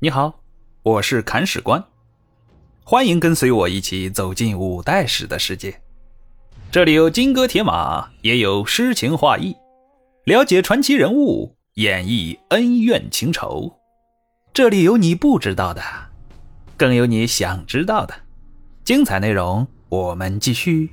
[0.00, 0.44] 你好，
[0.84, 1.84] 我是砍史官，
[2.84, 5.82] 欢迎跟随我一起走进五代史的世界。
[6.70, 9.56] 这里有金戈铁马，也有诗情画意，
[10.22, 13.76] 了解传奇人物，演绎恩怨情仇。
[14.54, 15.82] 这里有你不知道的，
[16.76, 18.14] 更有你想知道的。
[18.84, 20.90] 精彩内容，我们继续。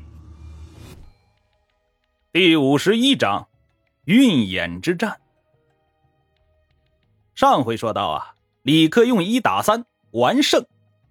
[2.31, 3.47] 第五十一章：
[4.05, 5.19] 运眼之战。
[7.35, 8.31] 上回说到啊。
[8.65, 10.65] 李克用一打三完胜，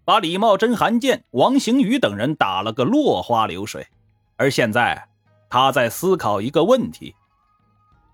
[0.05, 3.87] 把李茂贞、韩建、王行宇等人打了个落花流水。
[4.35, 5.07] 而现在，
[5.49, 7.15] 他在思考一个问题：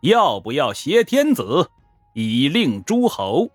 [0.03, 1.71] 要不要挟天子
[2.13, 3.49] 以令诸侯？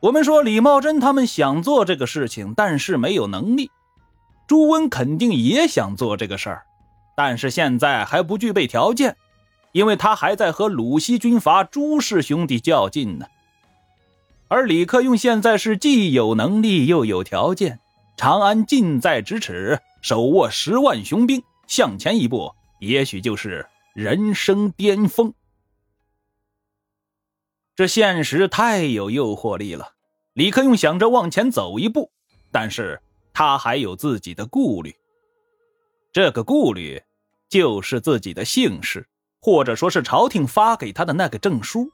[0.00, 3.70] 我们说李茂贞他们想做这个事情，但是没有能力。
[4.46, 6.62] 朱温肯定也想做这个事儿，
[7.14, 9.18] 但是现在还不具备条件，
[9.72, 13.26] 因为他还在和鲁西军阀朱氏兄弟较劲呢。
[14.52, 17.80] 而李克用现在是既有能力又有条件，
[18.18, 25.32] 长安近在咫尺，手握十万雄兵，向前一步，也许就是人生巅峰。
[27.74, 29.94] 这现实太有诱惑力了。
[30.34, 32.12] 李克用想着往前走一步，
[32.50, 33.00] 但是
[33.32, 34.94] 他还有自己的顾虑。
[36.12, 37.02] 这个顾虑
[37.48, 39.08] 就是自己的姓氏，
[39.40, 41.90] 或者说是朝廷发给他的那个证书。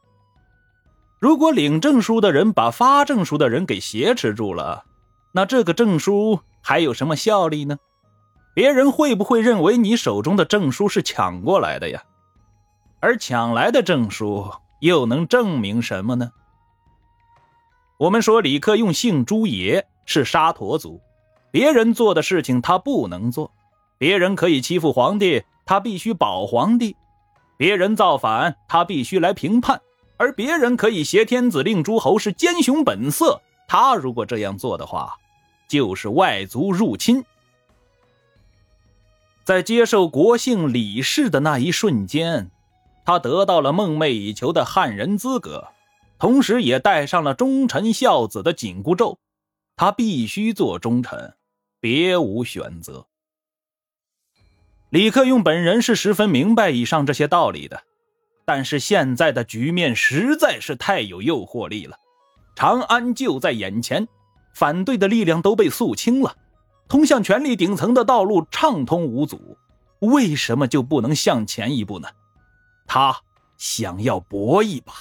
[1.20, 4.84] 如果领证书的人把发证书的人给挟持住了，
[5.32, 7.76] 那这个证书还有什么效力呢？
[8.54, 12.02] 别人会不会认为你手中的证书是抢过来的呀？
[13.00, 16.30] 而抢来的证书又能证明什么呢？
[17.98, 21.00] 我们说李克用姓朱爷，是沙陀族，
[21.50, 23.52] 别人做的事情他不能做，
[23.98, 26.94] 别人可以欺负皇帝，他必须保皇帝；
[27.56, 29.80] 别人造反，他必须来平叛。
[30.18, 35.16] 而别人可以挟天子令诸侯是奸雄本色，他如果这样做的话，
[35.68, 37.24] 就是外族入侵。
[39.44, 42.50] 在接受国姓李氏的那一瞬间，
[43.06, 45.68] 他得到了梦寐以求的汉人资格，
[46.18, 49.18] 同时也戴上了忠臣孝子的紧箍咒。
[49.76, 51.34] 他必须做忠臣，
[51.80, 53.06] 别无选择。
[54.90, 57.84] 李克用本人是十分明白以上这些道理的。
[58.48, 61.98] 但是现在的局面实在是太有诱惑力了，
[62.56, 64.08] 长安就在眼前，
[64.54, 66.34] 反对的力量都被肃清了，
[66.88, 69.58] 通向权力顶层的道路畅通无阻，
[69.98, 72.08] 为什么就不能向前一步呢？
[72.86, 73.14] 他
[73.58, 74.94] 想要搏一把。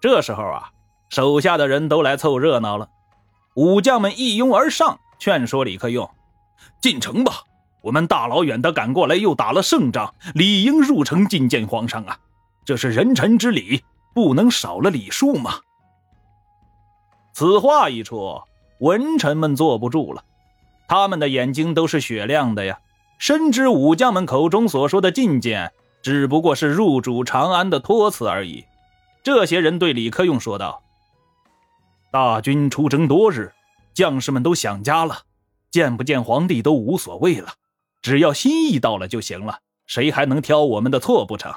[0.00, 0.70] 这时候啊，
[1.10, 2.88] 手下的人都来凑热闹了，
[3.54, 6.10] 武将们一拥而上，劝说李克用
[6.80, 7.42] 进城吧。
[7.84, 12.18] 我们大老远的赶过来，又打了胜仗，理应入城觐见皇上啊！
[12.64, 13.84] 这是人臣之礼，
[14.14, 15.56] 不能少了礼数吗？
[17.34, 18.40] 此话一出，
[18.78, 20.24] 文臣们坐不住了，
[20.88, 22.78] 他们的眼睛都是雪亮的呀，
[23.18, 28.64] 深知武将们口中所说的觐见，只不过是入主长安的托词而已。
[29.22, 30.82] 这些人对李克用说道
[32.10, 33.52] ：“大军出征多日，
[33.92, 35.18] 将士们都想家了，
[35.70, 37.52] 见不见皇帝都无所谓了。”
[38.04, 41.54] 只要心意到了就行了，谁还能挑我们的错不成？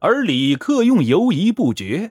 [0.00, 2.10] 而李克用犹疑不决，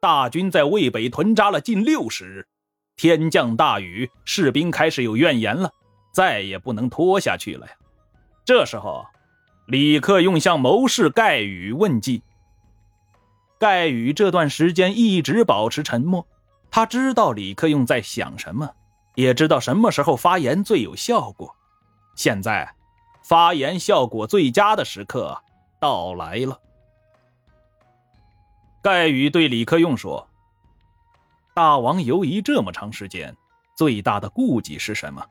[0.00, 2.46] 大军在渭北屯扎了近六十日，
[2.94, 5.72] 天降大雨，士兵开始有怨言了，
[6.12, 7.72] 再也不能拖下去了呀。
[8.44, 9.04] 这时候，
[9.66, 12.22] 李克用向谋士盖宇问计。
[13.58, 16.24] 盖宇这段时间一直保持沉默，
[16.70, 18.70] 他知道李克用在想什么，
[19.16, 21.55] 也知道什么时候发言最有效果。
[22.16, 22.74] 现在，
[23.22, 25.42] 发言效果最佳的时刻
[25.78, 26.58] 到来了。
[28.82, 30.26] 盖宇对李克用说
[31.54, 33.36] ：“大王犹疑这么长时间，
[33.76, 35.22] 最大的顾忌是什么？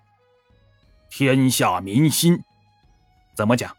[1.09, 2.39] 天下民心。
[3.33, 3.75] 怎么讲？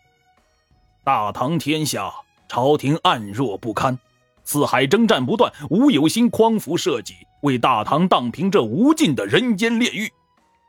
[1.05, 2.13] 大唐天下，
[2.49, 3.97] 朝廷暗弱不堪，
[4.43, 10.13] 四海征战不断，吾有心匡扶社稷，为大唐荡平这无尽的人间炼狱。”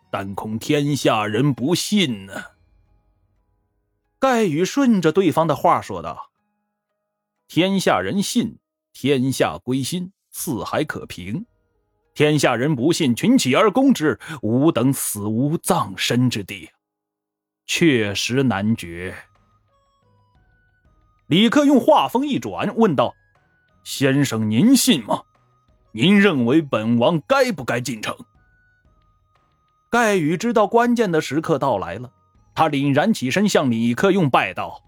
[0.10, 2.34] 但恐天下人不信呢。
[4.20, 6.32] 盖宇顺着对方的话说道
[7.48, 8.58] ：“天下人信，
[8.94, 11.46] 天下归心，四海可平；
[12.14, 16.70] 天下人不信，群起而攻之，吾等死无葬身之地，
[17.66, 19.16] 确实难决。”
[21.28, 23.14] 李克用话锋一转，问道
[23.84, 25.22] ：“先生，您信吗？
[25.92, 28.18] 您认为本王该不该进城？”
[29.90, 32.12] 盖宇知道关键的时刻到来了，
[32.54, 34.84] 他凛然起身向李克用拜道：“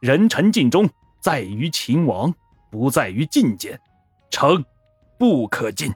[0.00, 0.88] 人臣尽忠
[1.20, 2.34] 在于秦王，
[2.70, 3.80] 不在于觐见。
[4.30, 4.64] 诚
[5.16, 5.92] 不可进。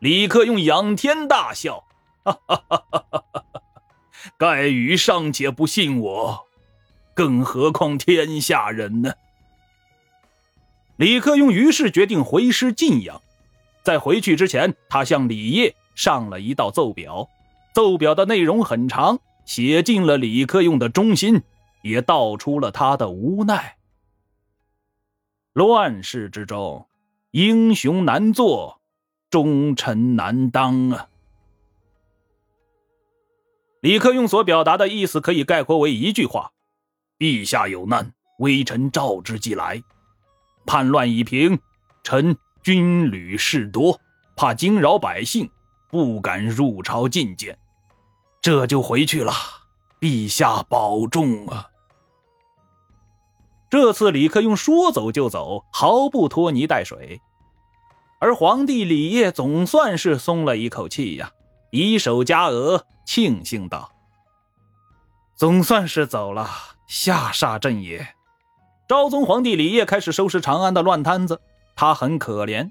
[0.00, 1.84] 李克用仰天大笑
[2.24, 3.62] ：“哈哈哈哈哈哈！
[4.38, 6.46] 盖宇尚且不信我，
[7.14, 9.12] 更何况天下人呢？”
[10.96, 13.20] 李克用于是决定回师晋阳。
[13.84, 17.28] 在回去之前，他向李业上了一道奏表，
[17.74, 21.42] 奏表的内容很长，写尽了李克用的忠心，
[21.82, 23.76] 也道出了他的无奈。
[25.52, 26.88] 乱世之中，
[27.32, 28.80] 英雄难做，
[29.30, 31.08] 忠臣难当啊！
[33.80, 36.52] 李克用所表达的意思可以概括为一句话：
[37.18, 39.82] 陛下有难，微臣召之即来。
[40.64, 41.58] 叛乱已平，
[42.02, 42.36] 臣。
[42.62, 44.00] 军旅事多，
[44.36, 45.50] 怕惊扰百姓，
[45.92, 47.58] 不敢入朝觐见，
[48.40, 49.30] 这就回去了。
[50.00, 51.68] 陛下保重啊！
[53.68, 57.20] 这次李克用说走就走，毫不拖泥带水，
[58.20, 61.30] 而皇帝李业总算是松了一口气呀，
[61.70, 63.92] 以手夹额，庆幸道
[65.36, 66.48] ：“总算是走了，
[66.86, 68.14] 下煞朕也。”
[68.88, 71.42] 昭宗皇帝李业开始收拾长安的乱摊子。
[71.76, 72.70] 他很可怜，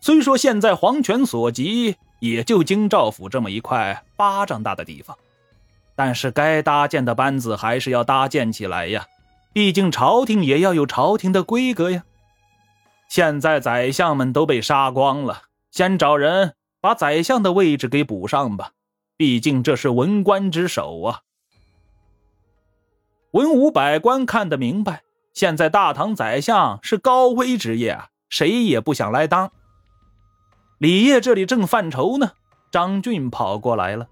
[0.00, 5.16] 虽说现在皇权所及，也就京兆府这么一块巴掌大的地方，
[5.94, 9.06] 但是该搭建的班子还是要搭建起来呀。
[9.52, 12.04] 毕竟朝廷也要有朝廷的规格呀。
[13.08, 18.72] 现在宰相们都被杀光了，先找人把宰相的位置给补上吧。
[19.16, 21.20] 毕竟这是文官之首啊。
[23.30, 25.02] 文武百官看得明白，
[25.32, 28.08] 现在大唐宰相是高危职业啊。
[28.28, 29.52] 谁也不想来当。
[30.84, 32.32] 李业这里正犯愁呢，
[32.70, 34.06] 张俊跑过来了。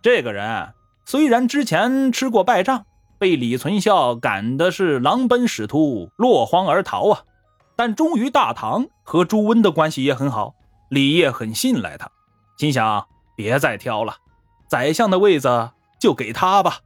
[0.00, 0.72] 这个人
[1.04, 2.86] 虽然之前吃过败仗，
[3.18, 7.24] 被李存孝赶的是狼奔使突，落荒而逃啊，
[7.76, 10.54] 但忠于大唐，和朱温的关系也很好。
[10.88, 12.10] 李业很信赖他，
[12.56, 13.06] 心想
[13.36, 14.16] 别再挑了，
[14.70, 16.78] 宰相的位子就给他吧。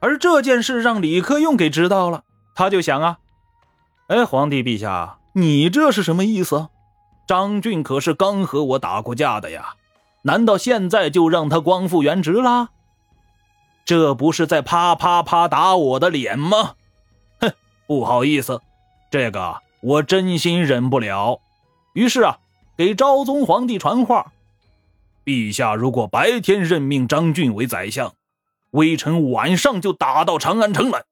[0.00, 2.24] 而这件事让李克用给知道了，
[2.56, 3.18] 他就想啊，
[4.08, 5.20] 哎，皇帝陛下。
[5.34, 6.70] 你这是什么意思？
[7.26, 9.74] 张俊可是刚和我打过架的呀，
[10.22, 12.70] 难道现在就让他光复原职了？
[13.84, 16.74] 这不是在啪啪啪打我的脸吗？
[17.40, 17.52] 哼，
[17.86, 18.60] 不好意思，
[19.10, 21.40] 这个我真心忍不了。
[21.94, 22.38] 于是啊，
[22.76, 24.32] 给昭宗皇帝传话：
[25.24, 28.14] 陛下如果白天任命张俊为宰相，
[28.72, 31.04] 微臣晚上就打到长安城来。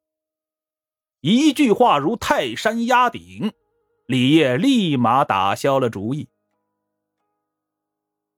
[1.21, 3.53] 一句话如泰山压顶。
[4.13, 6.29] 李业立马打消了主意，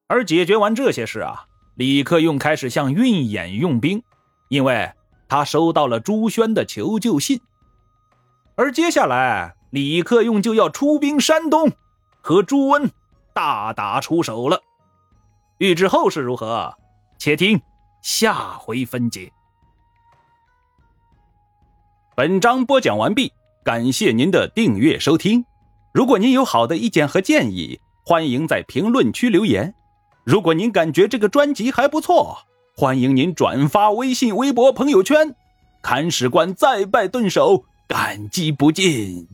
[0.06, 4.00] 而解决完这些事啊，李克用开始向运眼用兵，
[4.50, 4.92] 因为
[5.28, 7.40] 他收到了朱宣的求救信。
[8.54, 11.72] 而接下来，李克用就要出兵山东，
[12.20, 12.88] 和朱温
[13.32, 14.62] 大打出手了。
[15.58, 16.72] 欲知后事如何，
[17.18, 17.60] 且听
[18.00, 19.32] 下回分解。
[22.14, 23.32] 本章播讲完毕，
[23.64, 25.44] 感谢您的订阅收听。
[25.94, 29.72] 如果您有好的意见和建议，欢迎在评论区留言。
[30.24, 32.38] 如果您感觉这个专辑还不错，
[32.76, 35.36] 欢迎您转发微信、微博、朋友圈。
[35.80, 39.28] 看史官再拜顿首，感激不尽。